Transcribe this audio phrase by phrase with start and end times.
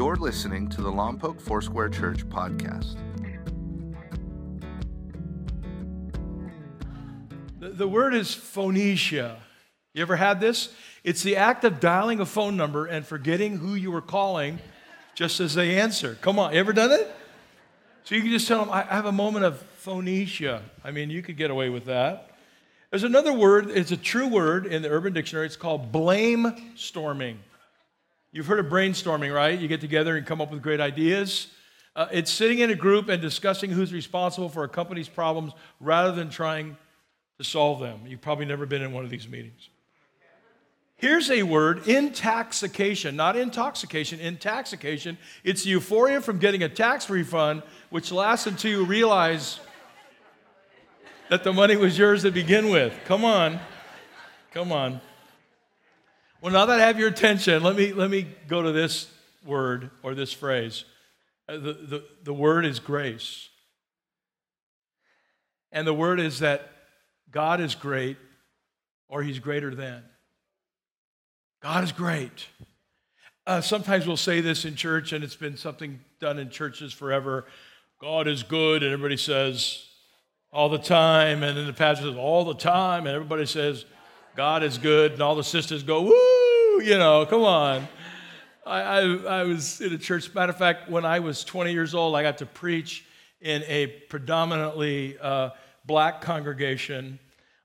[0.00, 2.96] You're listening to the Lompoc Foursquare Church podcast.
[7.58, 9.36] The, the word is phonesia.
[9.92, 10.72] You ever had this?
[11.04, 14.60] It's the act of dialing a phone number and forgetting who you were calling
[15.14, 16.16] just as they answer.
[16.22, 17.14] Come on, you ever done it?
[18.04, 20.62] So you can just tell them, I have a moment of phonesia.
[20.82, 22.38] I mean, you could get away with that.
[22.88, 25.44] There's another word, it's a true word in the Urban Dictionary.
[25.44, 27.40] It's called blame storming.
[28.32, 29.58] You've heard of brainstorming, right?
[29.58, 31.48] You get together and come up with great ideas.
[31.96, 36.12] Uh, it's sitting in a group and discussing who's responsible for a company's problems rather
[36.12, 36.76] than trying
[37.38, 38.02] to solve them.
[38.06, 39.68] You've probably never been in one of these meetings.
[40.96, 45.16] Here's a word intaxication, not intoxication, intaxication.
[45.42, 49.58] It's euphoria from getting a tax refund, which lasts until you realize
[51.30, 52.92] that the money was yours to begin with.
[53.06, 53.58] Come on.
[54.52, 55.00] Come on.
[56.40, 59.12] Well, now that I have your attention, let me, let me go to this
[59.44, 60.84] word or this phrase.
[61.46, 63.50] Uh, the, the, the word is grace.
[65.70, 66.70] And the word is that
[67.30, 68.16] God is great
[69.08, 70.02] or he's greater than.
[71.62, 72.46] God is great.
[73.46, 77.44] Uh, sometimes we'll say this in church, and it's been something done in churches forever.
[78.00, 79.84] God is good, and everybody says
[80.52, 83.84] all the time, and then the pastor says all the time, and everybody says
[84.36, 87.88] God is good, and all the sisters go, woo, you know, come on.
[88.64, 91.94] I, I, I was in a church, matter of fact, when I was 20 years
[91.94, 93.04] old, I got to preach
[93.40, 95.50] in a predominantly uh,
[95.84, 97.18] black congregation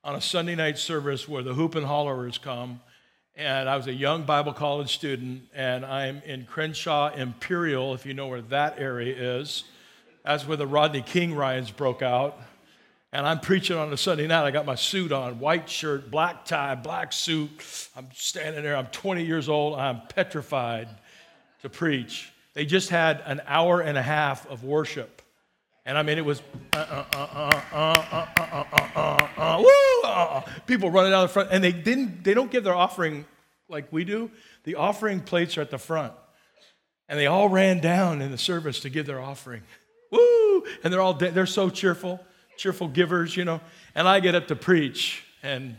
[0.03, 2.81] on a Sunday night service where the hoop and hollerers come.
[3.36, 8.13] And I was a young Bible college student, and I'm in Crenshaw Imperial, if you
[8.13, 9.66] know where that area is.
[10.23, 12.39] That's where the Rodney King riots broke out
[13.16, 14.45] and I'm preaching on a Sunday night.
[14.45, 17.49] I got my suit on, white shirt, black tie, black suit.
[17.95, 18.75] I'm standing there.
[18.75, 19.80] I'm 20 years old.
[19.80, 20.89] I'm petrified
[21.61, 22.33] to preach.
[22.55, 25.21] They just had an hour and a half of worship.
[25.86, 26.42] And I mean, it was
[30.67, 32.23] people running out the front, and they didn't.
[32.25, 33.23] They don't give their offering
[33.70, 34.30] like we do.
[34.65, 36.11] The offering plates are at the front,
[37.08, 39.61] and they all ran down in the service to give their offering.
[40.11, 40.65] Woo!
[40.83, 42.20] And they're all they're so cheerful
[42.58, 43.61] cheerful givers, you know.
[43.93, 45.76] And I get up to preach, and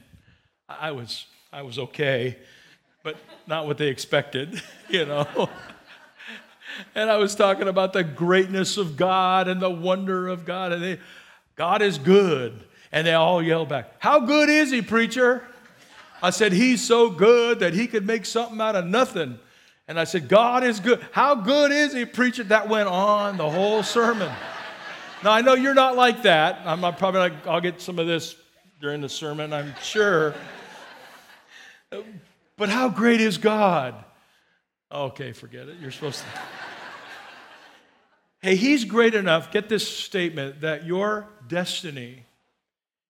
[0.68, 2.36] I was, I was okay,
[3.02, 3.16] but
[3.46, 5.48] not what they expected, you know.
[6.94, 10.82] and I was talking about the greatness of God and the wonder of God, and
[10.82, 11.00] they,
[11.56, 12.62] God is good.
[12.92, 15.42] And they all yelled back, How good is he, preacher?
[16.22, 19.38] I said, He's so good that he could make something out of nothing.
[19.88, 21.04] And I said, God is good.
[21.12, 22.42] How good is he, preacher?
[22.44, 24.32] That went on the whole sermon.
[25.24, 26.60] Now, I know you're not like that.
[26.66, 28.36] I'm not probably like, I'll get some of this
[28.80, 30.34] during the sermon, I'm sure.
[32.56, 33.94] But how great is God?
[34.92, 35.76] Okay, forget it.
[35.80, 36.26] You're supposed to.
[38.42, 42.24] hey, He's great enough, get this statement, that your destiny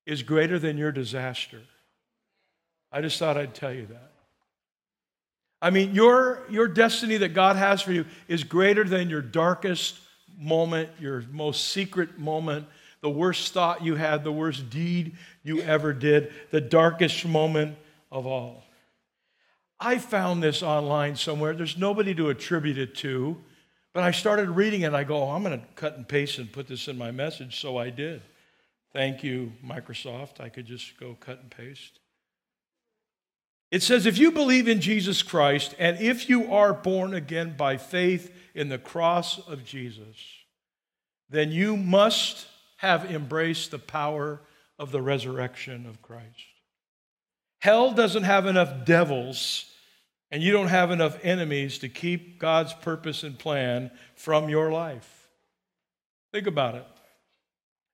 [0.06, 1.60] is greater than your disaster.
[2.92, 4.12] I just thought I'd tell you that.
[5.60, 9.98] I mean, your, your destiny that God has for you is greater than your darkest
[10.38, 12.66] moment, your most secret moment,
[13.00, 17.76] the worst thought you had, the worst deed you ever did, the darkest moment
[18.10, 18.64] of all.
[19.78, 21.54] I found this online somewhere.
[21.54, 23.36] There's nobody to attribute it to,
[23.92, 24.94] but I started reading it.
[24.94, 27.60] I go, oh, I'm going to cut and paste and put this in my message,
[27.60, 28.22] so I did.
[28.92, 30.40] Thank you, Microsoft.
[30.40, 32.00] I could just go cut and paste.
[33.70, 37.76] It says, if you believe in Jesus Christ and if you are born again by
[37.76, 40.16] faith in the cross of Jesus,
[41.28, 42.46] then you must
[42.78, 44.40] have embraced the power
[44.78, 46.24] of the resurrection of Christ.
[47.58, 49.70] Hell doesn't have enough devils,
[50.30, 55.28] and you don't have enough enemies to keep God's purpose and plan from your life.
[56.32, 56.86] Think about it.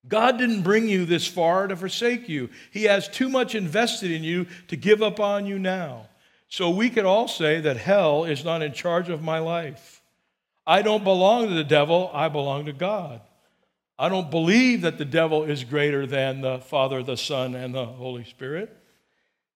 [0.07, 2.51] God didn't bring you this far to forsake you.
[2.73, 6.09] He has too much invested in you to give up on you now.
[6.49, 10.02] So we could all say that hell is not in charge of my life.
[10.67, 13.21] I don't belong to the devil, I belong to God.
[13.99, 17.87] I don't believe that the devil is greater than the Father, the Son, and the
[17.87, 18.77] Holy Spirit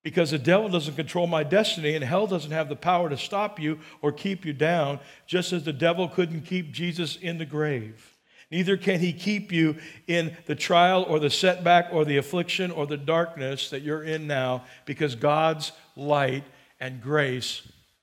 [0.07, 3.59] because the devil doesn't control my destiny and hell doesn't have the power to stop
[3.59, 8.15] you or keep you down, just as the devil couldn't keep Jesus in the grave.
[8.49, 9.75] Neither can he keep you
[10.07, 14.29] in the trial or the setback or the affliction or the darkness that you're in
[14.29, 16.45] now because God's light
[16.79, 17.63] and grace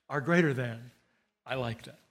[0.09, 0.91] are greater than.
[1.47, 2.02] I like that.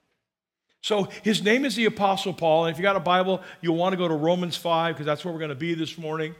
[0.82, 2.66] So his name is the Apostle Paul.
[2.66, 5.24] And if you got a Bible, you'll want to go to Romans 5 because that's
[5.24, 6.34] where we're going to be this morning.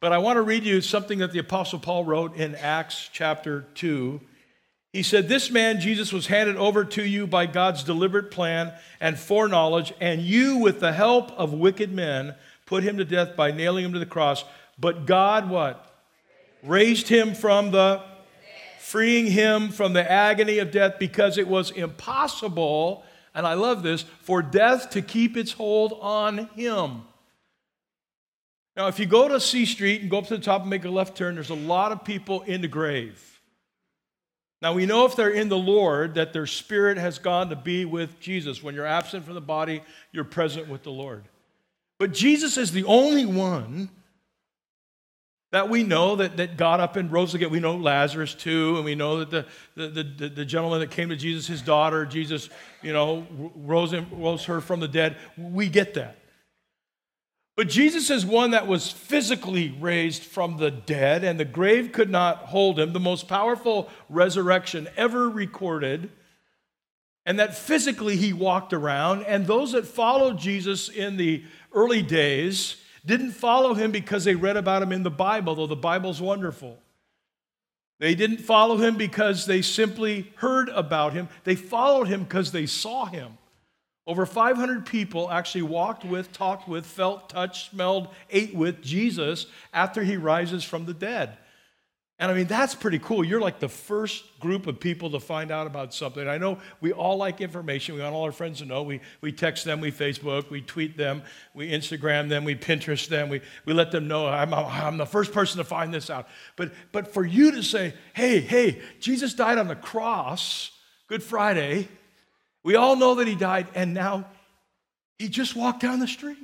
[0.00, 3.66] But I want to read you something that the Apostle Paul wrote in Acts chapter
[3.74, 4.20] 2.
[4.92, 9.18] He said, This man, Jesus, was handed over to you by God's deliberate plan and
[9.18, 12.34] foreknowledge, and you, with the help of wicked men,
[12.66, 14.44] put him to death by nailing him to the cross.
[14.78, 15.84] But God, what?
[16.62, 18.02] Raised him from the,
[18.78, 23.04] freeing him from the agony of death because it was impossible,
[23.34, 27.02] and I love this, for death to keep its hold on him.
[28.76, 30.84] Now, if you go to C Street and go up to the top and make
[30.84, 33.40] a left turn, there's a lot of people in the grave.
[34.60, 37.84] Now, we know if they're in the Lord that their spirit has gone to be
[37.84, 38.62] with Jesus.
[38.62, 39.82] When you're absent from the body,
[40.12, 41.24] you're present with the Lord.
[41.98, 43.90] But Jesus is the only one
[45.50, 47.50] that we know that, that got up and rose again.
[47.50, 49.46] We know Lazarus too, and we know that the,
[49.88, 52.50] the, the, the gentleman that came to Jesus, his daughter, Jesus,
[52.82, 55.16] you know, rose, him, rose her from the dead.
[55.38, 56.18] We get that.
[57.56, 62.10] But Jesus is one that was physically raised from the dead, and the grave could
[62.10, 66.10] not hold him, the most powerful resurrection ever recorded.
[67.26, 71.42] And that physically he walked around, and those that followed Jesus in the
[71.72, 75.76] early days didn't follow him because they read about him in the Bible, though the
[75.76, 76.78] Bible's wonderful.
[78.00, 81.28] They didn't follow him because they simply heard about him.
[81.44, 83.38] They followed him because they saw him.
[84.06, 90.02] Over 500 people actually walked with, talked with, felt, touched, smelled, ate with Jesus after
[90.02, 91.36] he rises from the dead.
[92.20, 93.24] And I mean, that's pretty cool.
[93.24, 96.26] You're like the first group of people to find out about something.
[96.26, 97.94] I know we all like information.
[97.94, 98.82] We want all our friends to know.
[98.82, 101.22] We, we text them, we Facebook, we tweet them,
[101.54, 105.32] we Instagram them, we Pinterest them, we, we let them know I'm, I'm the first
[105.32, 106.26] person to find this out.
[106.56, 110.72] But, but for you to say, hey, hey, Jesus died on the cross,
[111.06, 111.86] Good Friday,
[112.64, 114.26] we all know that he died, and now
[115.18, 116.38] he just walked down the street.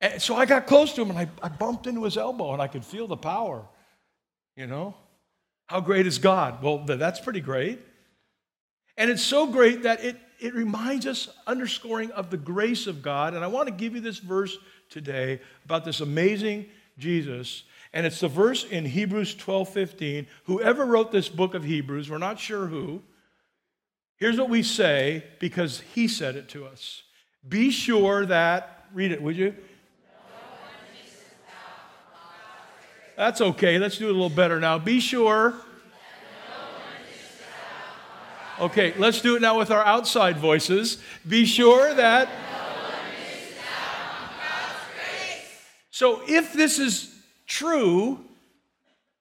[0.00, 2.60] And so I got close to him and I, I bumped into his elbow and
[2.60, 3.64] I could feel the power.
[4.56, 4.94] You know?
[5.66, 6.62] How great is God?
[6.62, 7.80] Well, that's pretty great.
[8.96, 13.34] And it's so great that it, it reminds us, underscoring of the grace of God.
[13.34, 14.56] And I want to give you this verse
[14.90, 16.66] today about this amazing
[16.98, 17.64] Jesus.
[17.92, 20.26] And it's the verse in Hebrews 12 15.
[20.44, 23.02] Whoever wrote this book of Hebrews, we're not sure who,
[24.16, 27.02] Here's what we say because he said it to us.
[27.46, 29.54] Be sure that, read it, would you?
[33.16, 33.78] That's okay.
[33.78, 34.78] Let's do it a little better now.
[34.78, 35.54] Be sure.
[38.60, 41.02] Okay, let's do it now with our outside voices.
[41.26, 42.28] Be sure that.
[45.90, 47.14] So, if this is
[47.46, 48.20] true,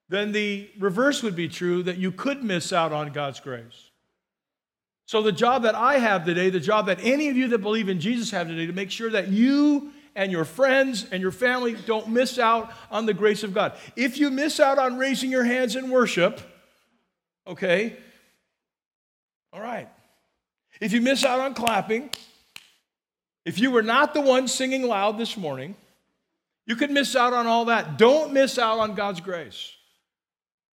[0.09, 3.91] then the reverse would be true that you could miss out on God's grace.
[5.05, 7.89] So, the job that I have today, the job that any of you that believe
[7.89, 11.73] in Jesus have today, to make sure that you and your friends and your family
[11.73, 13.73] don't miss out on the grace of God.
[13.95, 16.41] If you miss out on raising your hands in worship,
[17.47, 17.97] okay,
[19.51, 19.89] all right.
[20.81, 22.09] If you miss out on clapping,
[23.45, 25.75] if you were not the one singing loud this morning,
[26.65, 27.97] you could miss out on all that.
[27.97, 29.71] Don't miss out on God's grace.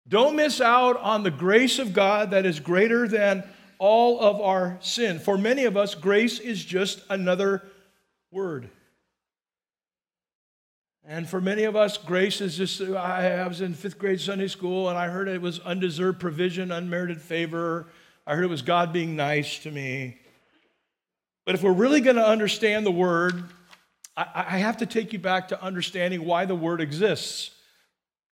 [0.08, 3.44] Don't miss out on the grace of God that is greater than
[3.80, 5.20] all of our sin.
[5.20, 7.64] For many of us, grace is just another
[8.32, 8.70] word.
[11.10, 14.90] And for many of us, grace is just, I, was in fifth grade Sunday school
[14.90, 17.88] and I heard it was undeserved provision, unmerited favor.
[18.26, 20.18] I heard it was God being nice to me.
[21.46, 23.42] But if we're really going to understand the word,
[24.18, 27.52] I, have to take you back to understanding why the word exists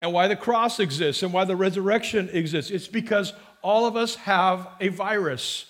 [0.02, 2.72] and why the cross exists and why the resurrection exists.
[2.72, 5.66] It's because all of us have a virus.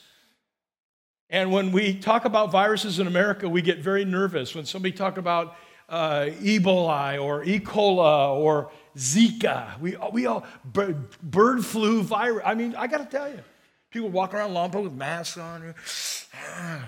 [1.28, 4.54] And when we talk about viruses in America, we get very nervous.
[4.54, 5.56] When somebody talk about
[5.88, 7.60] uh, Ebola or E.
[7.60, 12.42] coli or Zika, we, we all, bird, bird flu virus.
[12.46, 13.40] I mean, I got to tell you,
[13.90, 15.74] people walk around Lompoc with masks on.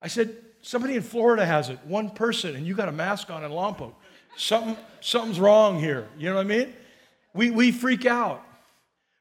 [0.00, 3.44] I said, somebody in Florida has it, one person, and you got a mask on
[3.44, 3.92] in Lompoc.
[4.36, 6.06] Something, something's wrong here.
[6.16, 6.72] You know what I mean?
[7.34, 8.44] We, we freak out.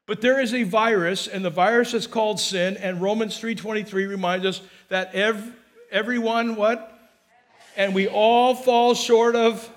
[0.05, 4.45] But there is a virus, and the virus is called sin, and Romans 3.23 reminds
[4.45, 5.53] us that ev-
[5.91, 6.96] everyone, what?
[7.77, 9.71] And we all fall short of...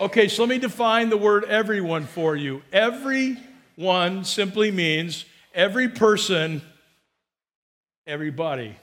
[0.00, 2.62] Okay, so let me define the word everyone for you.
[2.72, 6.62] Everyone simply means every person,
[8.06, 8.74] everybody.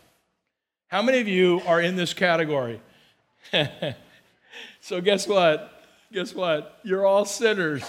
[0.88, 2.80] How many of you are in this category?
[4.80, 5.84] so, guess what?
[6.14, 6.80] Guess what?
[6.84, 7.84] You're all sinners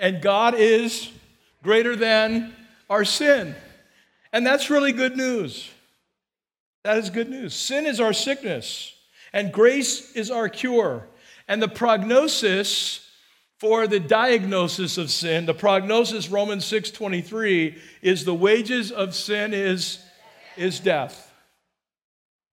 [0.00, 1.10] and God is
[1.62, 2.52] greater than
[2.88, 3.54] our sin.
[4.32, 5.70] And that's really good news.
[6.84, 7.54] That is good news.
[7.54, 8.94] Sin is our sickness,
[9.32, 11.06] and grace is our cure.
[11.46, 13.06] And the prognosis
[13.58, 15.44] for the diagnosis of sin.
[15.44, 19.98] The prognosis, Romans 6:23, is the wages of sin is,
[20.56, 21.30] is death.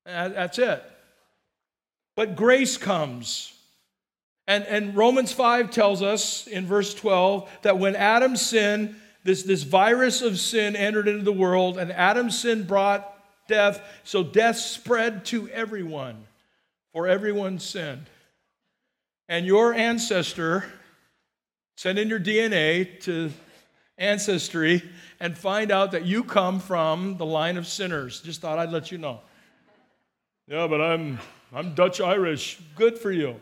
[0.04, 0.82] That's it.
[2.14, 3.54] But grace comes.
[4.46, 9.62] And, and Romans 5 tells us in verse 12 that when Adam sinned, this, this
[9.62, 13.17] virus of sin entered into the world, and Adam's sin brought
[13.48, 16.24] death, so death spread to everyone,
[16.92, 18.06] for everyone sinned.
[19.28, 20.64] And your ancestor,
[21.76, 23.32] send in your DNA to
[23.98, 24.80] Ancestry
[25.18, 28.20] and find out that you come from the line of sinners.
[28.20, 29.20] Just thought I'd let you know.
[30.46, 31.18] Yeah, but I'm
[31.52, 32.60] I'm Dutch Irish.
[32.76, 33.40] Good for you.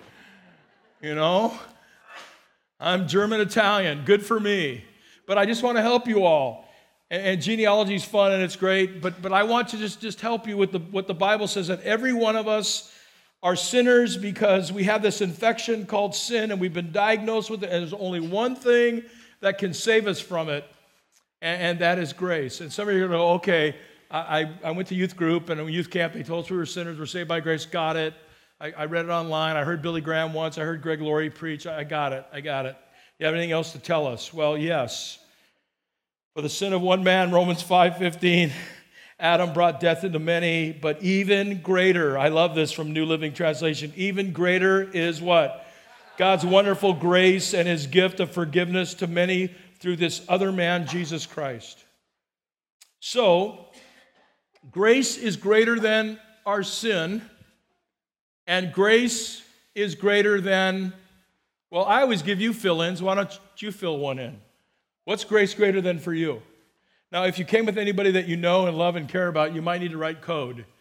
[1.03, 1.59] You know?
[2.81, 4.05] I'm German Italian.
[4.07, 4.85] Good for me.
[5.27, 6.66] But I just want to help you all.
[7.11, 10.21] And, and genealogy is fun and it's great, but, but I want to just, just
[10.21, 12.93] help you with the, what the Bible says that every one of us
[13.43, 17.71] are sinners because we have this infection called sin and we've been diagnosed with it,
[17.71, 19.03] and there's only one thing
[19.41, 20.65] that can save us from it,
[21.43, 22.61] and, and that is grace.
[22.61, 23.77] And some of you are going to go, okay,
[24.11, 26.99] I, I went to youth group and youth camp, they told us we were sinners,
[26.99, 28.15] we're saved by grace, got it.
[28.61, 31.67] I, I read it online, I heard Billy Graham once, I heard Greg Laurie preach,
[31.67, 32.77] I got it, I got it.
[33.19, 34.33] You have anything else to tell us?
[34.33, 35.19] Well, yes.
[36.37, 38.53] For the sin of one man, Romans 5:15,
[39.19, 43.91] Adam brought death into many, but even greater, I love this from New Living Translation,
[43.97, 45.67] even greater is what?
[46.19, 49.47] God's wonderful grace and his gift of forgiveness to many
[49.79, 51.83] through this other man, Jesus Christ.
[53.01, 53.71] So,
[54.71, 57.23] grace is greater than our sin,
[58.47, 59.41] and grace
[59.75, 60.93] is greater than,
[61.71, 63.01] well, I always give you fill ins.
[63.01, 64.43] Why don't you fill one in?
[65.07, 66.43] What's grace greater than for you?
[67.13, 69.63] Now, if you came with anybody that you know and love and care about, you
[69.63, 70.65] might need to write code.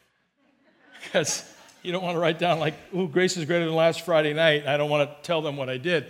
[1.04, 1.48] Because
[1.84, 4.66] you don't want to write down, like, ooh, grace is greater than last Friday night.
[4.66, 6.08] I don't want to tell them what I did.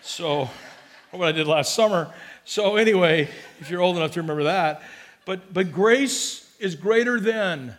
[0.00, 2.14] So, or what I did last summer.
[2.44, 4.82] So, anyway, if you're old enough to remember that.
[5.24, 7.74] But, but grace is greater than.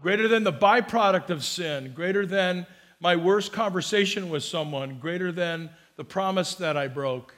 [0.00, 2.64] Greater than the byproduct of sin, greater than
[3.00, 7.34] my worst conversation with someone, greater than the promise that I broke,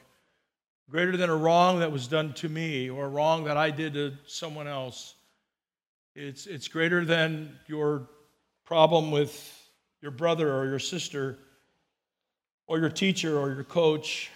[0.87, 3.95] greater than a wrong that was done to me or a wrong that I did
[3.95, 5.15] to someone else.
[6.15, 8.07] It's, it's greater than your
[8.63, 9.67] problem with
[9.99, 11.39] your brother or your sister
[12.67, 14.29] or your teacher or your coach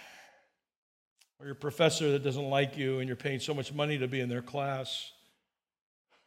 [1.38, 4.20] or your professor that doesn't like you and you're paying so much money to be
[4.20, 5.12] in their class.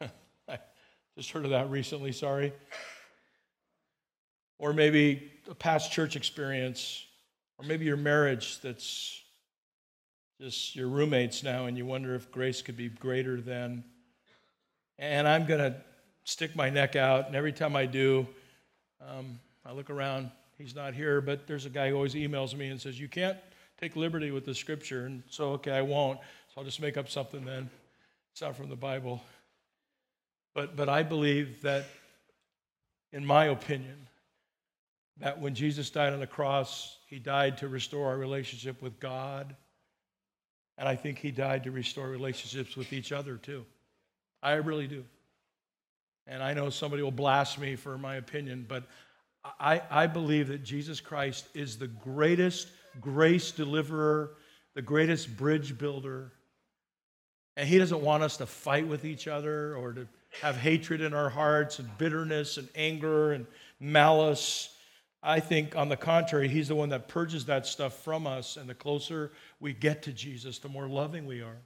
[0.48, 0.58] I
[1.18, 2.54] just heard of that recently, sorry.
[4.58, 7.04] Or maybe a past church experience
[7.60, 9.20] or maybe your marriage that's
[10.40, 13.84] just your roommates now, and you wonder if grace could be greater than.
[14.98, 15.76] And I'm going to
[16.24, 18.26] stick my neck out, and every time I do,
[19.06, 20.30] um, I look around.
[20.56, 23.36] He's not here, but there's a guy who always emails me and says, You can't
[23.78, 25.06] take liberty with the scripture.
[25.06, 26.18] And so, okay, I won't.
[26.48, 27.68] So I'll just make up something then.
[28.32, 29.22] It's not from the Bible.
[30.54, 31.84] But, but I believe that,
[33.12, 34.06] in my opinion,
[35.20, 39.54] that when Jesus died on the cross, he died to restore our relationship with God.
[40.78, 43.64] And I think he died to restore relationships with each other too.
[44.42, 45.04] I really do.
[46.26, 48.84] And I know somebody will blast me for my opinion, but
[49.58, 52.68] I, I believe that Jesus Christ is the greatest
[53.00, 54.32] grace deliverer,
[54.74, 56.32] the greatest bridge builder.
[57.56, 60.08] And he doesn't want us to fight with each other or to
[60.40, 63.46] have hatred in our hearts and bitterness and anger and
[63.80, 64.74] malice.
[65.22, 68.56] I think, on the contrary, He's the one that purges that stuff from us.
[68.56, 71.58] And the closer we get to Jesus, the more loving we are.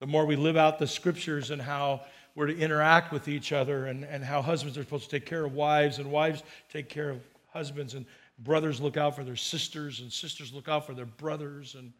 [0.00, 2.02] The more we live out the scriptures and how
[2.34, 5.44] we're to interact with each other and, and how husbands are supposed to take care
[5.44, 7.20] of wives and wives take care of
[7.52, 8.04] husbands and
[8.40, 11.76] brothers look out for their sisters and sisters look out for their brothers.
[11.76, 11.92] And,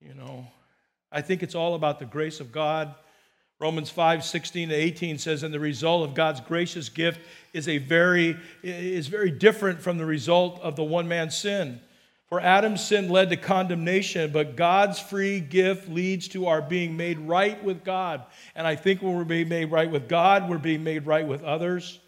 [0.00, 0.46] you know,
[1.10, 2.94] I think it's all about the grace of God
[3.62, 7.20] Romans 5, 16 to 18 says, and the result of God's gracious gift
[7.52, 11.80] is a very is very different from the result of the one man's sin.
[12.26, 17.20] For Adam's sin led to condemnation, but God's free gift leads to our being made
[17.20, 18.24] right with God.
[18.56, 21.44] And I think when we're being made right with God, we're being made right with
[21.44, 22.00] others.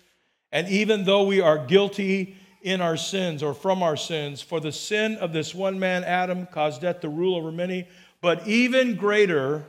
[0.51, 4.73] And even though we are guilty in our sins or from our sins, for the
[4.73, 7.87] sin of this one man, Adam, caused death to rule over many,
[8.21, 9.67] but even greater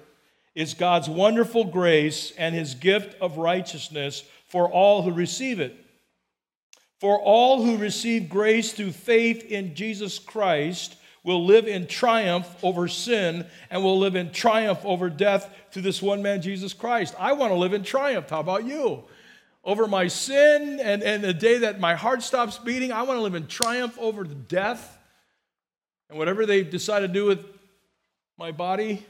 [0.56, 5.76] is God's wonderful grace and his gift of righteousness for all who receive it.
[7.00, 12.88] For all who receive grace through faith in Jesus Christ will live in triumph over
[12.88, 17.14] sin and will live in triumph over death through this one man, Jesus Christ.
[17.20, 18.30] I want to live in triumph.
[18.30, 19.04] How about you?
[19.66, 22.92] over my sin and, and the day that my heart stops beating.
[22.92, 24.98] I want to live in triumph over death
[26.08, 27.44] and whatever they decide to do with
[28.38, 29.04] my body.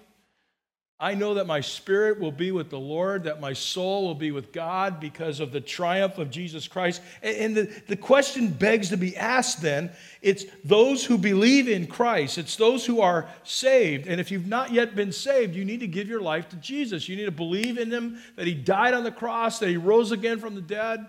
[0.97, 4.31] I know that my spirit will be with the Lord, that my soul will be
[4.31, 7.01] with God because of the triumph of Jesus Christ.
[7.21, 12.37] And the, the question begs to be asked then it's those who believe in Christ,
[12.37, 14.07] it's those who are saved.
[14.07, 17.09] And if you've not yet been saved, you need to give your life to Jesus.
[17.09, 20.13] You need to believe in Him, that He died on the cross, that He rose
[20.13, 21.05] again from the dead,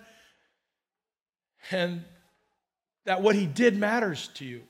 [1.71, 2.05] and
[3.05, 4.63] that what He did matters to you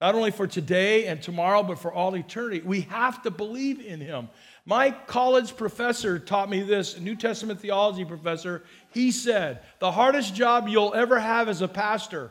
[0.00, 2.60] not only for today and tomorrow, but for all eternity.
[2.64, 4.28] We have to believe in him.
[4.66, 8.64] My college professor taught me this, a New Testament theology professor.
[8.92, 12.30] He said, The hardest job you'll ever have as a pastor,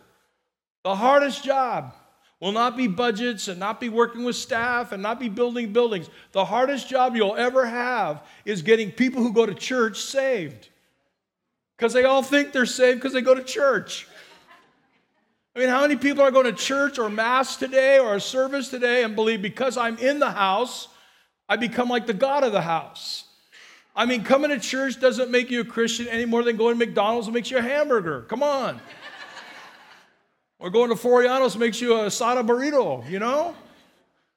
[0.84, 1.94] the hardest job
[2.40, 6.10] will not be budgets and not be working with staff and not be building buildings.
[6.34, 10.70] The hardest job you'll ever have is getting people who go to church saved.
[11.78, 14.08] Because they all think they're saved because they go to church.
[15.56, 18.68] I mean, how many people are going to church or mass today or a service
[18.68, 20.90] today and believe because I'm in the house,
[21.48, 23.24] I become like the God of the house?
[23.96, 26.86] I mean, coming to church doesn't make you a Christian any more than going to
[26.86, 28.24] McDonald's makes you a hamburger.
[28.24, 28.82] Come on.
[30.60, 33.56] or going to Floriano's makes you a sada burrito, you know?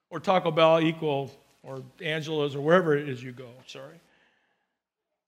[0.09, 1.31] Or Taco Bell equal,
[1.63, 3.49] or Angela's, or wherever it is you go.
[3.67, 3.99] Sorry.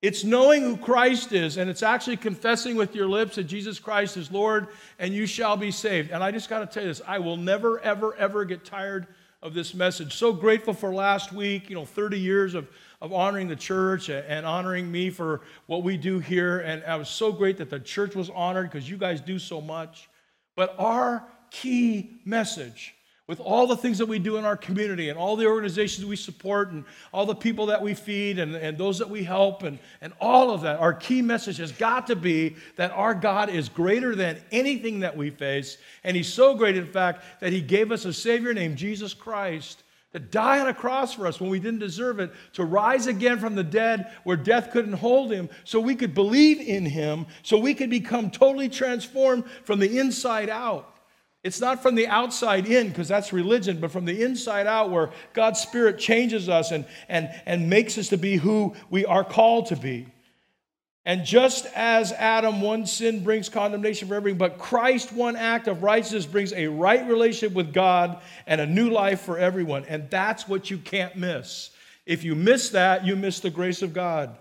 [0.01, 4.17] It's knowing who Christ is, and it's actually confessing with your lips that Jesus Christ
[4.17, 6.09] is Lord, and you shall be saved.
[6.09, 9.07] And I just got to tell you this I will never, ever, ever get tired
[9.43, 10.15] of this message.
[10.15, 12.67] So grateful for last week, you know, 30 years of,
[12.99, 16.59] of honoring the church and honoring me for what we do here.
[16.59, 19.61] And I was so great that the church was honored because you guys do so
[19.61, 20.09] much.
[20.55, 22.95] But our key message
[23.31, 26.17] with all the things that we do in our community and all the organizations we
[26.17, 26.83] support and
[27.13, 30.51] all the people that we feed and, and those that we help and, and all
[30.51, 34.37] of that, our key message has got to be that our God is greater than
[34.51, 35.77] anything that we face.
[36.03, 39.83] And He's so great, in fact, that He gave us a Savior named Jesus Christ
[40.11, 43.39] to die on a cross for us when we didn't deserve it, to rise again
[43.39, 47.57] from the dead where death couldn't hold him, so we could believe in him, so
[47.57, 50.90] we could become totally transformed from the inside out.
[51.43, 55.09] It's not from the outside in, because that's religion, but from the inside out, where
[55.33, 59.67] God's Spirit changes us and, and, and makes us to be who we are called
[59.67, 60.07] to be.
[61.03, 65.81] And just as Adam, one sin brings condemnation for everything, but Christ, one act of
[65.81, 69.85] righteousness, brings a right relationship with God and a new life for everyone.
[69.85, 71.71] And that's what you can't miss.
[72.05, 74.37] If you miss that, you miss the grace of God.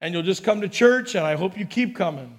[0.00, 2.38] And you'll just come to church, and I hope you keep coming.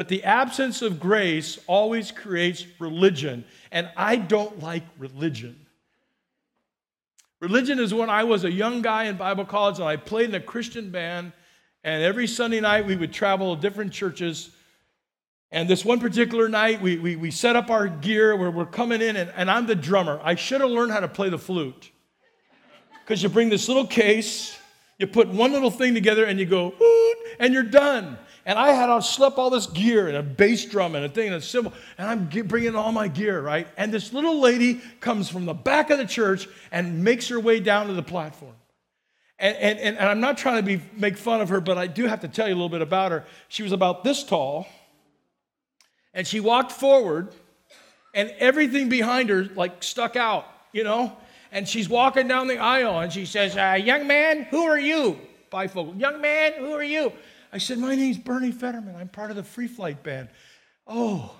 [0.00, 5.66] But the absence of grace always creates religion, and I don't like religion.
[7.38, 10.34] Religion is when I was a young guy in Bible college and I played in
[10.34, 11.34] a Christian band,
[11.84, 14.48] and every Sunday night we would travel to different churches.
[15.52, 19.02] And this one particular night, we, we, we set up our gear where we're coming
[19.02, 20.18] in, and, and I'm the drummer.
[20.24, 21.90] I should have learned how to play the flute.
[23.04, 24.56] Because you bring this little case,
[24.98, 26.72] you put one little thing together, and you go,
[27.38, 28.16] and you're done.
[28.46, 31.28] And I had on slept all this gear and a bass drum and a thing
[31.28, 33.68] and a cymbal, and I'm bringing all my gear, right?
[33.76, 37.60] And this little lady comes from the back of the church and makes her way
[37.60, 38.54] down to the platform.
[39.38, 41.86] And, and, and, and I'm not trying to be, make fun of her, but I
[41.86, 43.24] do have to tell you a little bit about her.
[43.48, 44.66] She was about this tall,
[46.12, 47.28] and she walked forward,
[48.14, 51.16] and everything behind her like stuck out, you know?
[51.52, 55.18] And she's walking down the aisle, and she says, uh, Young man, who are you?
[55.50, 55.98] Bifocal.
[55.98, 57.12] Young man, who are you?
[57.52, 58.96] I said, My name's Bernie Fetterman.
[58.96, 60.28] I'm part of the Free Flight Band.
[60.86, 61.34] Oh,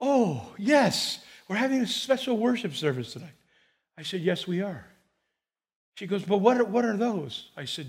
[0.00, 1.20] oh, yes.
[1.48, 3.34] We're having a special worship service tonight.
[3.96, 4.86] I said, Yes, we are.
[5.96, 7.50] She goes, But what are, what are those?
[7.56, 7.86] I said,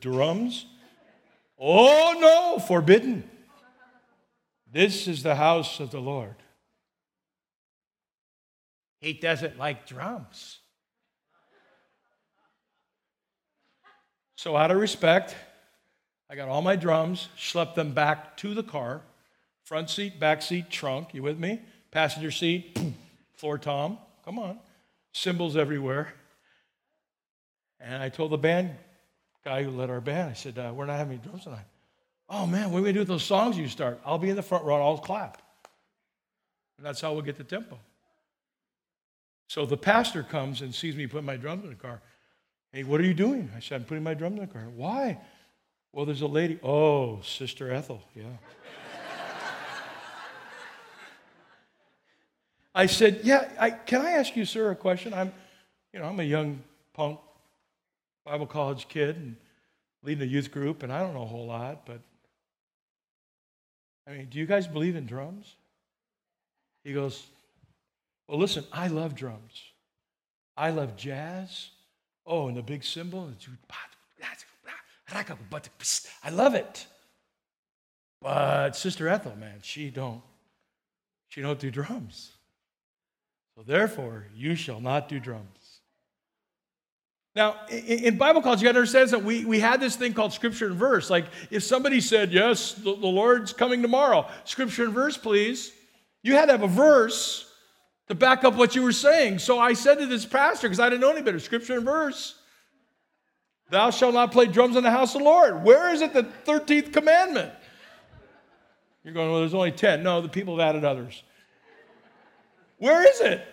[0.00, 0.66] Drums?
[1.58, 3.28] Oh, no, forbidden.
[4.72, 6.36] This is the house of the Lord.
[9.00, 10.58] He doesn't like drums.
[14.36, 15.34] So, out of respect,
[16.30, 19.00] I got all my drums, schlepped them back to the car,
[19.64, 21.12] front seat, back seat, trunk.
[21.12, 21.60] You with me?
[21.90, 22.78] Passenger seat,
[23.34, 23.98] floor tom.
[24.24, 24.60] Come on.
[25.12, 26.14] Cymbals everywhere.
[27.80, 28.70] And I told the band
[29.44, 31.66] guy who led our band, I said, uh, We're not having any drums tonight.
[32.28, 34.00] Oh man, what are we going to do with those songs you start?
[34.06, 35.42] I'll be in the front row, I'll clap.
[36.76, 37.76] And that's how we'll get the tempo.
[39.48, 42.00] So the pastor comes and sees me put my drums in the car.
[42.72, 43.50] Hey, what are you doing?
[43.56, 44.68] I said, I'm putting my drums in the car.
[44.76, 45.18] Why?
[45.92, 46.58] Well, there's a lady.
[46.62, 48.24] Oh, Sister Ethel, yeah.
[52.72, 55.12] I said, "Yeah, I, can I ask you, sir, a question?
[55.12, 55.32] I'm,
[55.92, 56.62] you know, I'm a young
[56.94, 57.18] punk
[58.24, 59.36] Bible college kid and
[60.04, 62.00] leading a youth group, and I don't know a whole lot, but
[64.06, 65.56] I mean, do you guys believe in drums?
[66.84, 67.26] He goes,
[68.28, 69.62] Well, listen, I love drums.
[70.56, 71.70] I love jazz.
[72.24, 73.30] Oh, and the big cymbal.
[76.24, 76.86] I love it.
[78.22, 80.22] But Sister Ethel, man, she don't,
[81.28, 82.32] she don't do drums.
[83.56, 85.80] So therefore, you shall not do drums.
[87.36, 90.32] Now, in Bible college, you got to understand that we, we had this thing called
[90.32, 91.08] scripture and verse.
[91.08, 95.72] Like, if somebody said, Yes, the, the Lord's coming tomorrow, scripture and verse, please,
[96.22, 97.50] you had to have a verse
[98.08, 99.38] to back up what you were saying.
[99.38, 102.34] So I said to this pastor, because I didn't know any better, scripture and verse,
[103.70, 105.62] Thou shalt not play drums in the house of the Lord.
[105.62, 107.52] Where is it, the 13th commandment?
[109.04, 110.02] You're going, well, there's only 10.
[110.02, 111.22] No, the people have added others.
[112.78, 113.46] Where is it?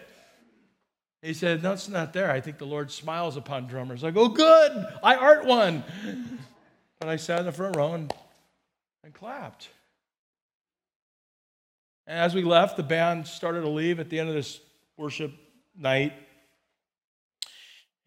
[1.21, 2.32] He said, No, it's not there.
[2.32, 4.03] I think the Lord smiles upon drummers.
[4.03, 5.84] I go, Good, I art one.
[6.99, 8.13] But I sat in the front row and,
[9.03, 9.69] and clapped.
[12.06, 14.62] And as we left, the band started to leave at the end of this
[14.95, 15.34] worship
[15.77, 16.13] night.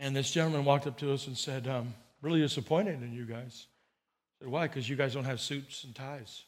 [0.01, 3.67] And this gentleman walked up to us and said, um, Really disappointed in you guys.
[4.41, 4.67] I said, Why?
[4.67, 6.43] Because you guys don't have suits and ties.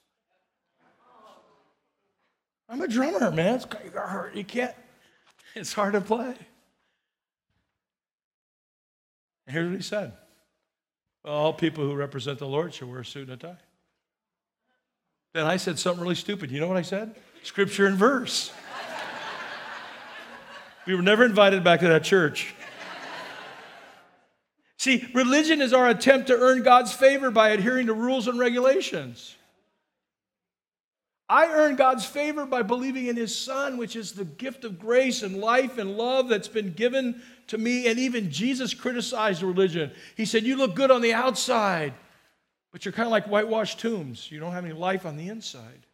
[2.68, 3.56] I'm a drummer, man.
[3.56, 3.66] It's,
[4.34, 4.74] you can't,
[5.54, 6.34] it's hard to play.
[9.46, 10.12] And here's what he said
[11.22, 13.58] well, All people who represent the Lord should wear a suit and a tie.
[15.34, 16.50] Then I said something really stupid.
[16.50, 17.14] You know what I said?
[17.42, 18.50] Scripture and verse.
[20.86, 22.54] we were never invited back to that church.
[24.82, 29.36] See, religion is our attempt to earn God's favor by adhering to rules and regulations.
[31.28, 35.22] I earn God's favor by believing in His Son, which is the gift of grace
[35.22, 37.86] and life and love that's been given to me.
[37.86, 39.92] And even Jesus criticized religion.
[40.16, 41.94] He said, You look good on the outside,
[42.72, 44.32] but you're kind of like whitewashed tombs.
[44.32, 45.86] You don't have any life on the inside.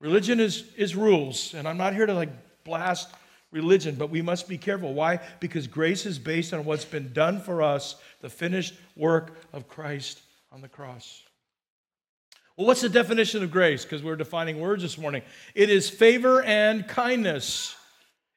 [0.00, 2.30] Religion is, is rules, and I'm not here to like
[2.64, 3.10] blast
[3.52, 4.94] religion, but we must be careful.
[4.94, 5.20] Why?
[5.38, 10.20] Because grace is based on what's been done for us, the finished work of Christ
[10.50, 11.22] on the cross.
[12.56, 13.84] Well, what's the definition of grace?
[13.84, 15.22] Because we're defining words this morning.
[15.54, 17.76] It is favor and kindness.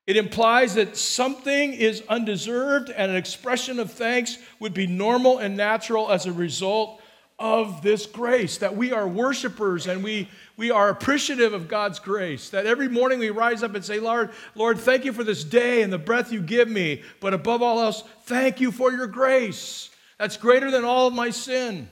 [0.07, 5.57] It implies that something is undeserved and an expression of thanks would be normal and
[5.57, 7.01] natural as a result
[7.39, 8.59] of this grace.
[8.59, 12.49] That we are worshipers and we, we are appreciative of God's grace.
[12.49, 15.81] That every morning we rise up and say, Lord, Lord, thank you for this day
[15.81, 17.03] and the breath you give me.
[17.19, 19.89] But above all else, thank you for your grace.
[20.17, 21.89] That's greater than all of my sin.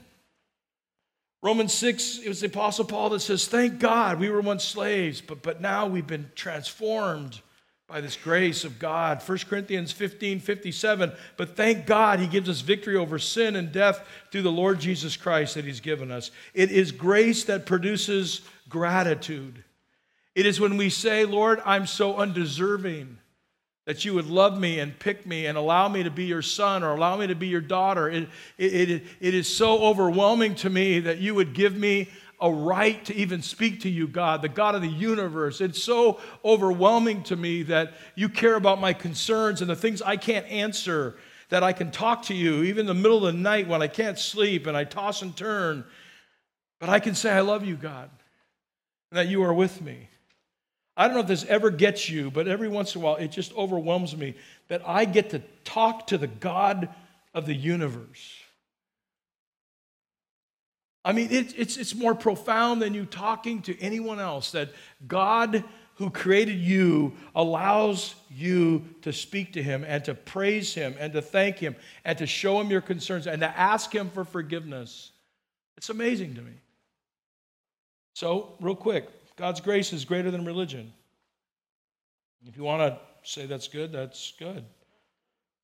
[1.42, 5.20] Romans 6, it was the Apostle Paul that says, Thank God we were once slaves,
[5.20, 7.42] but, but now we've been transformed
[7.86, 9.22] by this grace of God.
[9.22, 14.06] 1 Corinthians 15, 57, but thank God he gives us victory over sin and death
[14.30, 16.30] through the Lord Jesus Christ that he's given us.
[16.54, 19.64] It is grace that produces gratitude.
[20.34, 23.18] It is when we say, Lord, I'm so undeserving
[23.86, 26.82] that you would love me and pick me and allow me to be your son
[26.82, 28.08] or allow me to be your daughter.
[28.08, 32.08] It, it, it, it is so overwhelming to me that you would give me
[32.44, 35.62] a right to even speak to you, God, the God of the universe.
[35.62, 40.18] It's so overwhelming to me that you care about my concerns and the things I
[40.18, 41.16] can't answer,
[41.48, 43.86] that I can talk to you even in the middle of the night when I
[43.86, 45.84] can't sleep and I toss and turn.
[46.80, 48.10] But I can say, I love you, God,
[49.10, 50.10] and that you are with me.
[50.98, 53.28] I don't know if this ever gets you, but every once in a while it
[53.28, 54.34] just overwhelms me
[54.68, 56.90] that I get to talk to the God
[57.32, 58.43] of the universe.
[61.04, 64.70] I mean, it, it's, it's more profound than you talking to anyone else that
[65.06, 65.62] God
[65.96, 71.22] who created you allows you to speak to him and to praise him and to
[71.22, 75.12] thank him and to show him your concerns and to ask him for forgiveness.
[75.76, 76.52] It's amazing to me.
[78.14, 80.92] So, real quick, God's grace is greater than religion.
[82.46, 84.64] If you want to say that's good, that's good.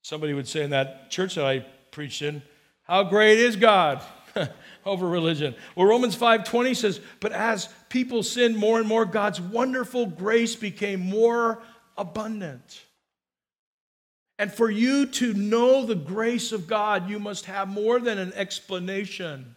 [0.01, 2.41] Somebody would say in that church that I preached in,
[2.83, 4.01] How great is God
[4.85, 5.55] over religion?
[5.75, 10.99] Well, Romans 5:20 says, But as people sinned more and more, God's wonderful grace became
[10.99, 11.61] more
[11.97, 12.85] abundant.
[14.41, 18.33] And for you to know the grace of God, you must have more than an
[18.33, 19.55] explanation.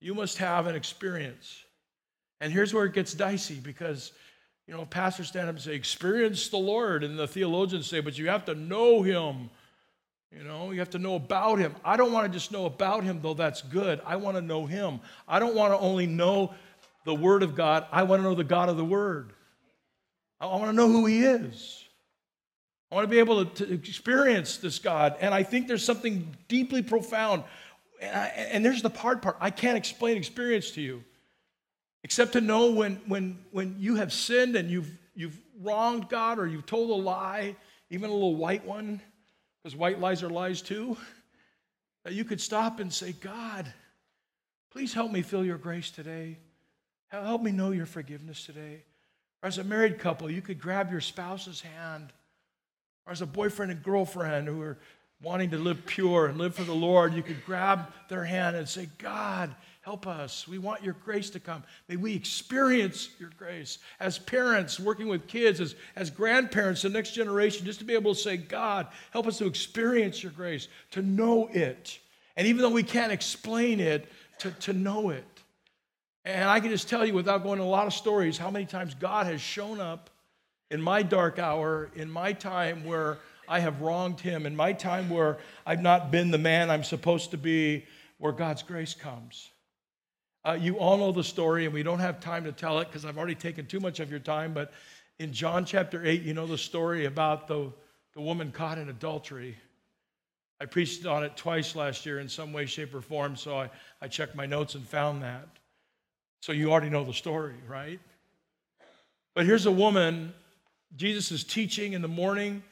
[0.00, 1.64] You must have an experience.
[2.40, 4.10] And here's where it gets dicey because,
[4.66, 7.04] you know, pastors stand up and say, experience the Lord.
[7.04, 9.50] And the theologians say, but you have to know him.
[10.30, 11.74] You know, you have to know about him.
[11.84, 14.00] I don't want to just know about him, though that's good.
[14.04, 15.00] I want to know him.
[15.26, 16.54] I don't want to only know
[17.04, 19.32] the Word of God, I want to know the God of the Word.
[20.40, 21.82] I want to know who he is.
[22.92, 25.16] I want to be able to, to experience this God.
[25.20, 27.44] And I think there's something deeply profound.
[28.00, 31.02] And, I, and there's the hard part I can't explain experience to you.
[32.04, 36.46] except to know when, when, when you have sinned and you've, you've wronged God or
[36.46, 37.56] you've told a lie,
[37.90, 39.00] even a little white one,
[39.62, 40.96] because white lies are lies too,
[42.04, 43.72] that you could stop and say, God,
[44.70, 46.38] please help me feel your grace today.
[47.08, 48.82] Help me know your forgiveness today.
[49.42, 52.12] Or as a married couple, you could grab your spouse's hand.
[53.06, 54.78] Or as a boyfriend and girlfriend who are
[55.22, 58.68] wanting to live pure and live for the Lord, you could grab their hand and
[58.68, 60.46] say, God, help us.
[60.46, 61.64] We want your grace to come.
[61.88, 63.78] May we experience your grace.
[63.98, 68.14] As parents working with kids, as, as grandparents, the next generation, just to be able
[68.14, 71.98] to say, God, help us to experience your grace, to know it.
[72.36, 75.24] And even though we can't explain it, to, to know it.
[76.24, 78.66] And I can just tell you without going into a lot of stories how many
[78.66, 80.10] times God has shown up
[80.70, 83.18] in my dark hour, in my time where
[83.48, 87.30] I have wronged him, in my time where I've not been the man I'm supposed
[87.32, 87.86] to be,
[88.18, 89.50] where God's grace comes.
[90.44, 93.04] Uh, you all know the story, and we don't have time to tell it because
[93.04, 94.52] I've already taken too much of your time.
[94.52, 94.72] But
[95.18, 97.72] in John chapter 8, you know the story about the,
[98.14, 99.56] the woman caught in adultery.
[100.60, 103.70] I preached on it twice last year in some way, shape, or form, so I,
[104.00, 105.48] I checked my notes and found that.
[106.40, 108.00] So you already know the story, right?
[109.34, 110.34] But here's a woman,
[110.96, 112.62] Jesus is teaching in the morning.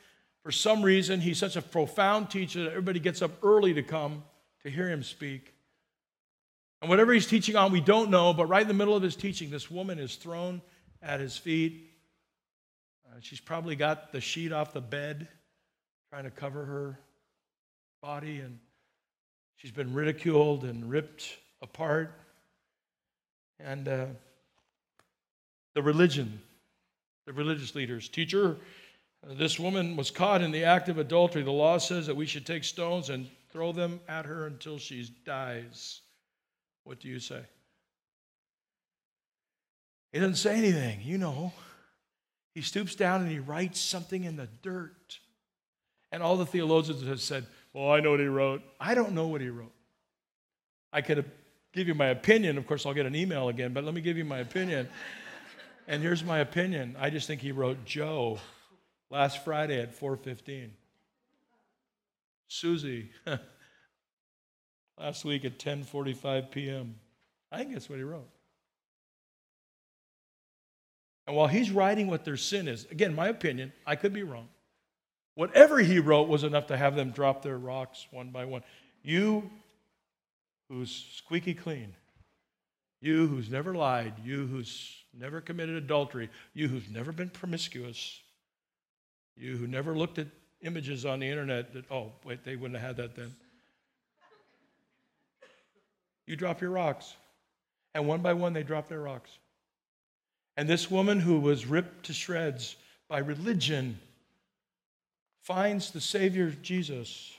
[0.47, 4.23] For some reason, he's such a profound teacher that everybody gets up early to come
[4.63, 5.53] to hear him speak.
[6.81, 9.17] And whatever he's teaching on, we don't know, but right in the middle of his
[9.17, 10.63] teaching, this woman is thrown
[11.03, 11.91] at his feet.
[13.09, 15.27] Uh, she's probably got the sheet off the bed,
[16.11, 17.01] trying to cover her
[18.01, 18.61] body, and
[19.57, 21.27] she's been ridiculed and ripped
[21.61, 22.15] apart.
[23.59, 24.07] And uh,
[25.75, 26.41] the religion,
[27.27, 28.59] the religious leaders, teacher,
[29.25, 31.43] Uh, this woman was caught in the act of adultery.
[31.43, 35.09] The law says that we should take stones and throw them at her until she
[35.25, 36.01] dies.
[36.85, 37.43] What do you say?
[40.13, 41.53] He doesn't say anything, you know.
[42.55, 45.19] He stoops down and he writes something in the dirt.
[46.11, 48.63] And all the theologians have said, Well, I know what he wrote.
[48.81, 49.75] I don't know what he wrote.
[50.93, 51.25] I could
[51.75, 52.57] give you my opinion.
[52.57, 54.89] Of course, I'll get an email again, but let me give you my opinion.
[55.87, 56.97] and here's my opinion.
[56.99, 58.39] I just think he wrote Joe
[59.11, 60.71] last Friday at 4:15.
[62.49, 63.11] Susie
[64.99, 66.97] last week at 10:45 p.m.
[67.51, 68.29] I think that's what he wrote.
[71.27, 74.49] And while he's writing what their sin is, again, my opinion, I could be wrong.
[75.35, 78.63] Whatever he wrote was enough to have them drop their rocks one by one.
[79.03, 79.51] You
[80.69, 81.95] who's squeaky clean,
[83.01, 88.21] you who's never lied, you who's never committed adultery, you who's never been promiscuous,
[89.37, 90.29] you who never looked at
[90.63, 93.35] images on the internet that, oh, wait, they wouldn't have had that then.
[96.27, 97.15] You drop your rocks.
[97.95, 99.31] And one by one, they drop their rocks.
[100.57, 102.77] And this woman who was ripped to shreds
[103.09, 104.01] by religion
[105.43, 107.33] finds the Savior Jesus,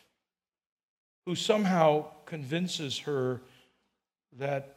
[1.26, 3.42] who somehow convinces her
[4.38, 4.76] that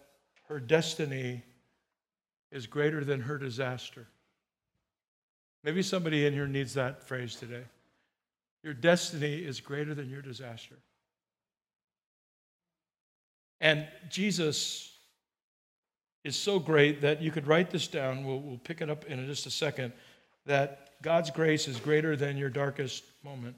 [0.49, 1.45] her destiny
[2.51, 4.09] is greater than her disaster.
[5.63, 7.65] Maybe somebody in here needs that phrase today.
[8.63, 10.77] Your destiny is greater than your disaster.
[13.61, 14.97] And Jesus
[16.25, 18.25] is so great that you could write this down.
[18.25, 19.93] We'll, we'll pick it up in just a second.
[20.47, 23.57] That God's grace is greater than your darkest moment.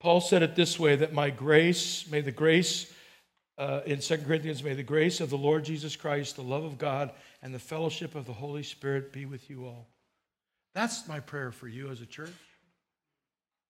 [0.00, 2.92] Paul said it this way that my grace, may the grace
[3.58, 6.78] uh, in 2 Corinthians, may the grace of the Lord Jesus Christ, the love of
[6.78, 7.10] God,
[7.42, 9.88] and the fellowship of the Holy Spirit be with you all.
[10.74, 12.30] That's my prayer for you as a church.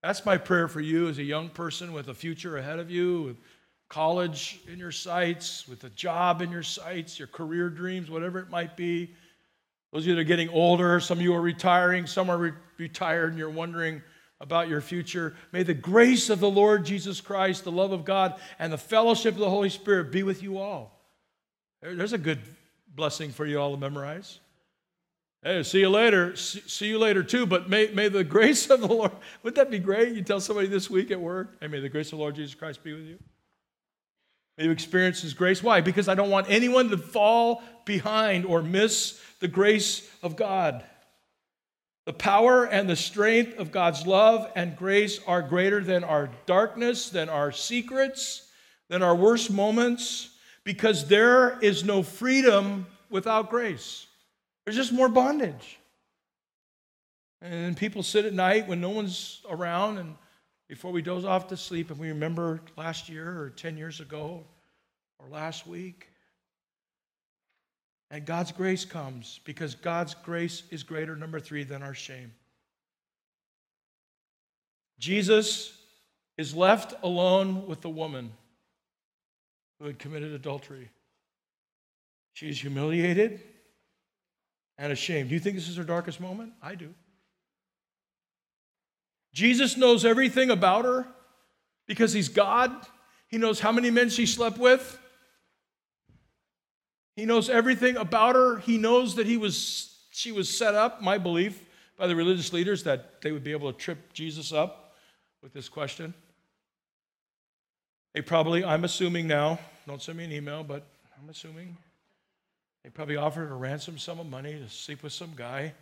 [0.03, 3.23] That's my prayer for you as a young person with a future ahead of you,
[3.23, 3.37] with
[3.89, 8.49] college in your sights, with a job in your sights, your career dreams, whatever it
[8.49, 9.13] might be.
[9.91, 12.51] Those of you that are getting older, some of you are retiring, some are re-
[12.77, 14.03] retired, and you're wondering,
[14.41, 15.35] about your future.
[15.51, 19.33] May the grace of the Lord Jesus Christ, the love of God, and the fellowship
[19.33, 20.97] of the Holy Spirit be with you all.
[21.81, 22.39] There's a good
[22.95, 24.39] blessing for you all to memorize.
[25.41, 26.35] Hey, see you later.
[26.35, 27.45] See you later too.
[27.45, 30.13] But may, may the grace of the Lord, wouldn't that be great?
[30.13, 32.55] You tell somebody this week at work, hey, may the grace of the Lord Jesus
[32.55, 33.17] Christ be with you.
[34.57, 35.63] May you experience His grace.
[35.63, 35.79] Why?
[35.79, 40.83] Because I don't want anyone to fall behind or miss the grace of God.
[42.09, 47.11] The power and the strength of God's love and grace are greater than our darkness,
[47.11, 48.49] than our secrets,
[48.87, 50.31] than our worst moments,
[50.63, 54.07] because there is no freedom without grace.
[54.65, 55.77] There's just more bondage.
[57.43, 60.15] And people sit at night when no one's around and
[60.67, 64.43] before we doze off to sleep and we remember last year or 10 years ago
[65.19, 66.08] or last week.
[68.11, 72.33] And God's grace comes because God's grace is greater, number three, than our shame.
[74.97, 75.77] Jesus
[76.37, 78.31] is left alone with the woman
[79.79, 80.89] who had committed adultery.
[82.33, 83.41] She is humiliated
[84.77, 85.29] and ashamed.
[85.29, 86.53] Do you think this is her darkest moment?
[86.61, 86.93] I do.
[89.33, 91.05] Jesus knows everything about her
[91.85, 92.71] because he's God.
[93.27, 94.97] He knows how many men she slept with.
[97.19, 98.59] He knows everything about her.
[98.59, 101.65] He knows that he was, she was set up, my belief,
[101.97, 104.95] by the religious leaders that they would be able to trip Jesus up
[105.43, 106.13] with this question.
[108.13, 110.87] They probably, I'm assuming now, don't send me an email, but
[111.21, 111.75] I'm assuming
[112.85, 115.73] they probably offered a ransom sum of money to sleep with some guy.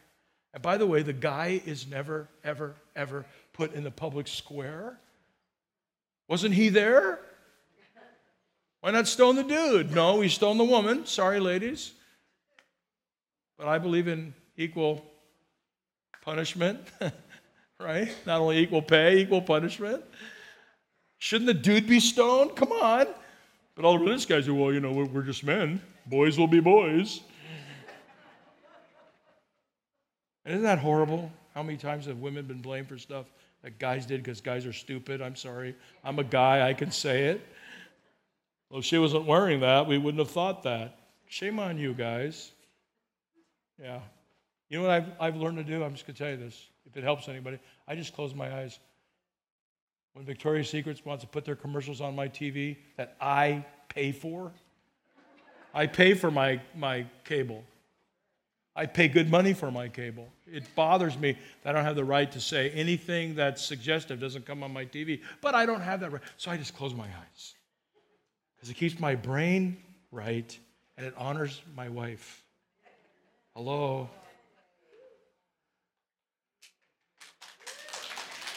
[0.56, 4.98] And by the way, the guy is never, ever, ever put in the public square.
[6.28, 7.20] Wasn't he there?
[8.88, 9.94] Why not stone the dude?
[9.94, 11.06] No, we stone the woman.
[11.06, 11.92] Sorry, ladies.
[13.58, 15.04] But I believe in equal
[16.22, 16.80] punishment,
[17.82, 18.08] right?
[18.26, 20.06] Not only equal pay, equal punishment.
[21.18, 22.56] Shouldn't the dude be stoned?
[22.56, 23.08] Come on.
[23.76, 25.82] But all the religious guys are, well, you know, we're, we're just men.
[26.06, 27.20] Boys will be boys.
[30.46, 31.30] Isn't that horrible?
[31.54, 33.26] How many times have women been blamed for stuff
[33.64, 35.22] that guys did because guys are stupid?
[35.22, 35.76] I'm sorry.
[36.06, 37.42] I'm a guy, I can say it.
[38.70, 40.98] Well, if she wasn't wearing that, we wouldn't have thought that.
[41.28, 42.52] Shame on you guys.
[43.82, 44.00] Yeah.
[44.70, 45.84] You know what I've, I've learned to do?
[45.84, 46.68] I'm just going to tell you this.
[46.86, 48.80] If it helps anybody, I just close my eyes.
[50.14, 54.52] When Victoria's Secrets wants to put their commercials on my TV that I pay for,
[55.74, 57.64] I pay for my, my cable.
[58.76, 60.28] I pay good money for my cable.
[60.46, 64.46] It bothers me that I don't have the right to say anything that's suggestive doesn't
[64.46, 66.22] come on my TV, but I don't have that right.
[66.38, 67.57] So I just close my eyes
[68.58, 69.78] because it keeps my brain
[70.12, 70.58] right
[70.98, 72.44] and it honors my wife.
[73.56, 74.10] Hello?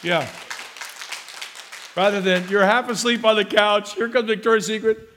[0.03, 0.27] Yeah.
[1.95, 5.09] Rather than you're half asleep on the couch, here comes Victoria's Secret.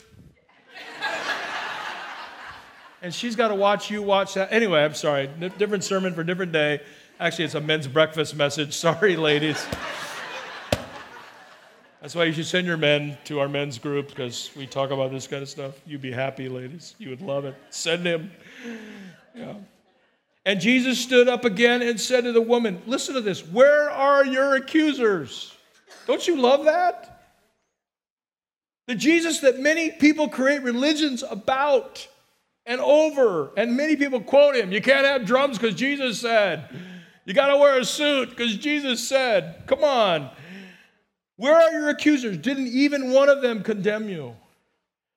[3.01, 4.53] and she's got to watch you watch that.
[4.53, 5.31] Anyway, I'm sorry.
[5.57, 6.81] different sermon for different day.
[7.19, 8.75] Actually, it's a men's breakfast message.
[8.75, 9.65] Sorry, ladies.
[12.05, 15.11] That's why you should send your men to our men's group because we talk about
[15.11, 15.81] this kind of stuff.
[15.87, 16.95] You'd be happy, ladies.
[16.99, 17.55] You would love it.
[17.71, 18.31] Send him.
[19.35, 19.55] Yeah.
[20.45, 23.41] And Jesus stood up again and said to the woman, Listen to this.
[23.41, 25.57] Where are your accusers?
[26.07, 27.33] Don't you love that?
[28.87, 32.07] The Jesus that many people create religions about
[32.67, 34.73] and over, and many people quote him.
[34.73, 36.69] You can't have drums because Jesus said.
[37.25, 39.63] You got to wear a suit because Jesus said.
[39.67, 40.31] Come on.
[41.37, 42.39] Where are your accusers?
[42.39, 44.37] Didn't even one of them condemn you?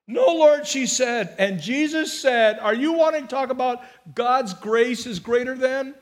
[0.07, 1.35] No, Lord, she said.
[1.37, 3.81] And Jesus said, Are you wanting to talk about
[4.15, 5.93] God's grace is greater than?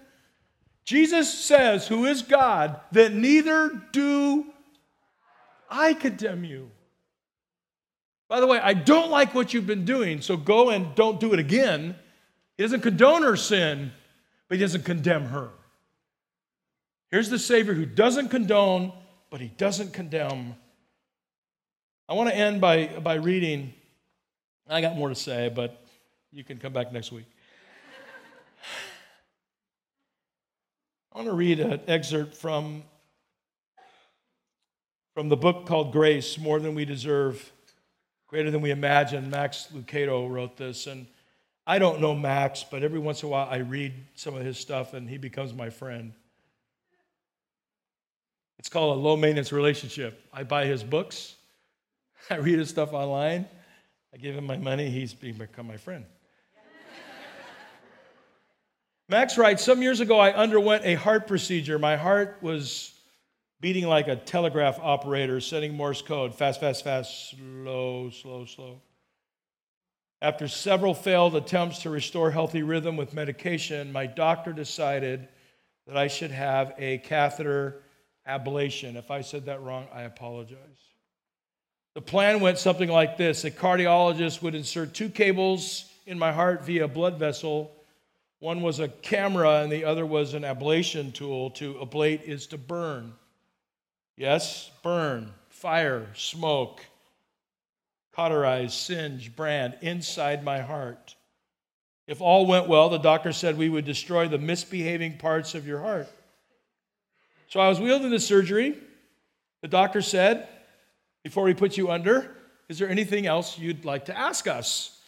[0.85, 4.45] Jesus says, Who is God, that neither do
[5.69, 6.71] I condemn you.
[8.27, 11.33] By the way, I don't like what you've been doing, so go and don't do
[11.33, 11.95] it again.
[12.57, 13.91] He doesn't condone her sin,
[14.47, 15.49] but he doesn't condemn her.
[17.11, 18.93] Here's the Savior who doesn't condone,
[19.35, 20.55] but he doesn't condemn.
[22.07, 23.73] I want to end by, by reading.
[24.69, 25.85] I got more to say, but
[26.31, 27.25] you can come back next week.
[31.11, 32.83] I want to read an excerpt from
[35.13, 37.51] from the book called Grace More Than We Deserve,
[38.27, 39.29] Greater Than We Imagine.
[39.29, 40.87] Max Lucado wrote this.
[40.87, 41.07] And
[41.67, 44.57] I don't know Max, but every once in a while I read some of his
[44.57, 46.13] stuff and he becomes my friend.
[48.65, 50.27] It's called a low maintenance relationship.
[50.33, 51.35] I buy his books,
[52.31, 53.45] I read his stuff online,
[54.11, 56.03] I give him my money, he's become my friend.
[59.07, 61.77] Max writes Some years ago, I underwent a heart procedure.
[61.77, 62.91] My heart was
[63.61, 68.81] beating like a telegraph operator, sending Morse code fast, fast, fast, slow, slow, slow.
[70.23, 75.27] After several failed attempts to restore healthy rhythm with medication, my doctor decided
[75.85, 77.83] that I should have a catheter
[78.27, 78.95] ablation.
[78.95, 80.57] If I said that wrong, I apologize.
[81.93, 86.65] The plan went something like this a cardiologist would insert two cables in my heart
[86.65, 87.71] via a blood vessel.
[88.39, 91.51] One was a camera, and the other was an ablation tool.
[91.51, 93.13] To ablate is to burn.
[94.17, 96.85] Yes, burn, fire, smoke,
[98.13, 101.15] cauterize, singe, brand inside my heart.
[102.07, 105.79] If all went well, the doctor said we would destroy the misbehaving parts of your
[105.79, 106.07] heart.
[107.55, 108.75] So I was wheeled into surgery.
[109.61, 110.49] The doctor said,
[111.23, 112.35] Before we put you under,
[112.67, 114.99] is there anything else you'd like to ask us?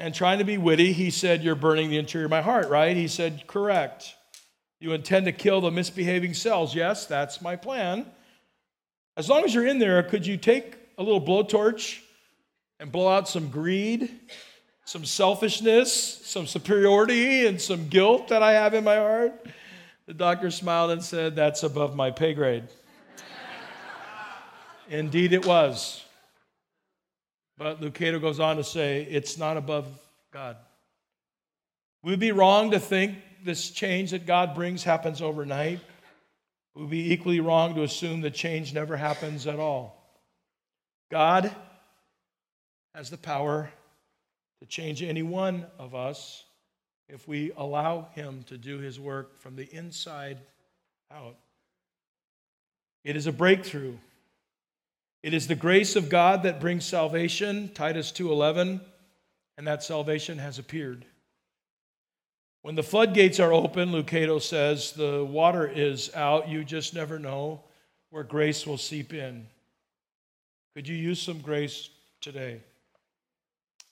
[0.00, 2.96] And trying to be witty, he said, You're burning the interior of my heart, right?
[2.96, 4.16] He said, Correct.
[4.80, 6.74] You intend to kill the misbehaving cells.
[6.74, 8.04] Yes, that's my plan.
[9.16, 12.00] As long as you're in there, could you take a little blowtorch
[12.80, 14.10] and blow out some greed,
[14.86, 15.92] some selfishness,
[16.24, 19.46] some superiority, and some guilt that I have in my heart?
[20.12, 22.64] The doctor smiled and said, That's above my pay grade.
[24.90, 26.04] Indeed, it was.
[27.56, 29.86] But Lucado goes on to say, It's not above
[30.30, 30.58] God.
[32.02, 35.80] We'd be wrong to think this change that God brings happens overnight.
[36.74, 40.14] Would be equally wrong to assume that change never happens at all.
[41.10, 41.50] God
[42.94, 43.72] has the power
[44.60, 46.44] to change any one of us
[47.12, 50.38] if we allow Him to do His work from the inside
[51.10, 51.36] out.
[53.04, 53.96] It is a breakthrough.
[55.22, 58.80] It is the grace of God that brings salvation, Titus 2:11,
[59.56, 61.04] and that salvation has appeared.
[62.62, 66.48] When the floodgates are open, Lucado says, the water is out.
[66.48, 67.64] You just never know
[68.10, 69.48] where grace will seep in.
[70.74, 71.90] Could you use some grace
[72.20, 72.60] today?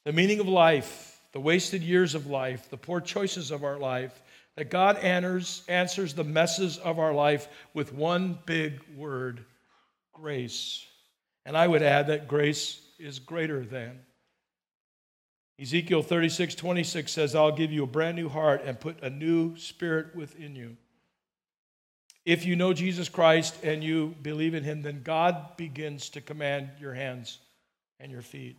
[0.05, 4.23] The meaning of life, the wasted years of life, the poor choices of our life,
[4.57, 9.45] that God answers, answers the messes of our life with one big word
[10.13, 10.85] grace.
[11.47, 14.01] And I would add that grace is greater than.
[15.61, 19.57] Ezekiel 36, 26 says, I'll give you a brand new heart and put a new
[19.57, 20.77] spirit within you.
[22.25, 26.71] If you know Jesus Christ and you believe in him, then God begins to command
[26.79, 27.39] your hands
[27.99, 28.57] and your feet.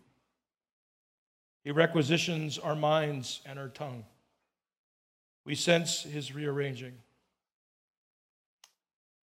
[1.63, 4.05] He requisitions our minds and our tongue.
[5.45, 6.93] We sense his rearranging.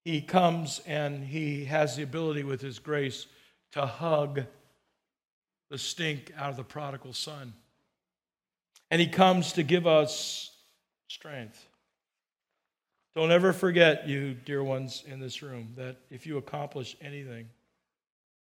[0.05, 3.27] He comes and he has the ability with his grace
[3.73, 4.45] to hug
[5.71, 7.53] the stink out of the prodigal son.
[8.91, 10.51] And He comes to give us
[11.09, 11.67] strength.
[13.15, 17.49] Don't ever forget, you dear ones in this room, that if you accomplish anything,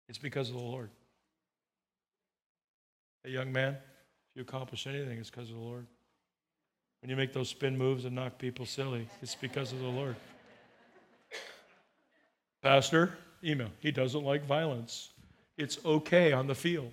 [0.07, 0.89] it's because of the Lord.
[3.25, 3.77] A young man,
[4.29, 5.85] if you accomplish anything, it's because of the Lord.
[7.01, 10.15] When you make those spin moves and knock people silly, it's because of the Lord.
[12.61, 13.69] Pastor, email.
[13.79, 15.11] He doesn't like violence.
[15.57, 16.91] It's okay on the field.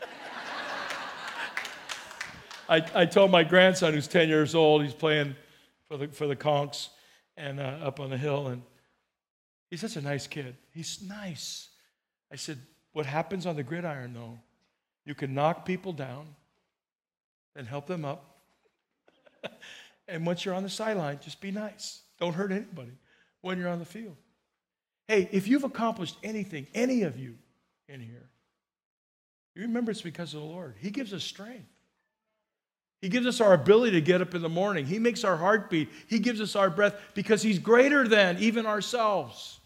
[2.68, 5.34] I, I told my grandson, who's 10 years old, he's playing
[5.88, 6.88] for the, for the Conks
[7.36, 8.62] and uh, up on the hill, and
[9.70, 10.56] he's such a nice kid.
[10.72, 11.68] He's nice.
[12.32, 12.58] I said,
[12.92, 14.38] What happens on the gridiron, though?
[15.08, 16.26] You can knock people down
[17.56, 18.42] and help them up.
[20.06, 22.02] and once you're on the sideline, just be nice.
[22.20, 22.92] Don't hurt anybody
[23.40, 24.16] when you're on the field.
[25.06, 27.36] Hey, if you've accomplished anything, any of you
[27.88, 28.28] in here,
[29.54, 30.74] you remember it's because of the Lord.
[30.78, 31.64] He gives us strength.
[33.00, 34.84] He gives us our ability to get up in the morning.
[34.84, 35.88] He makes our heart beat.
[36.06, 39.58] He gives us our breath because He's greater than even ourselves.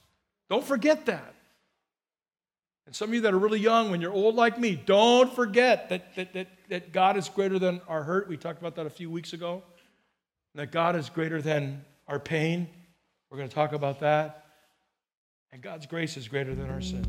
[0.49, 1.35] Don't forget that.
[2.87, 5.89] And some of you that are really young, when you're old like me, don't forget
[5.91, 8.29] that, that, that, that God is greater than our hurt.
[8.29, 9.63] We talked about that a few weeks ago.
[10.55, 12.69] And that God is greater than our pain.
[13.31, 14.45] We're going to talk about that.
[15.53, 17.05] And God's grace is greater than our sin.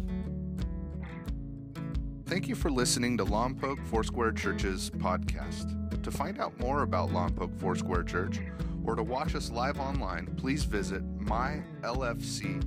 [2.25, 6.01] Thank you for listening to Lompoc Foursquare Church's podcast.
[6.01, 8.39] To find out more about Lompoc Foursquare Church
[8.85, 12.63] or to watch us live online, please visit mylfc.com.